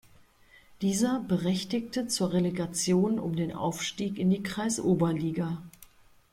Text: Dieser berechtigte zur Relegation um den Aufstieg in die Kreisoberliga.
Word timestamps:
Dieser 0.81 1.19
berechtigte 1.19 2.07
zur 2.07 2.33
Relegation 2.33 3.19
um 3.19 3.35
den 3.35 3.53
Aufstieg 3.53 4.17
in 4.17 4.31
die 4.31 4.41
Kreisoberliga. 4.41 5.61